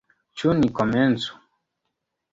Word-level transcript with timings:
Ĉu 0.41 0.53
ni 0.61 0.71
komencu? 0.81 1.39